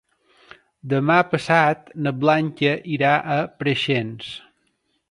[0.93, 4.35] Demà passat na Blanca irà a Preixens.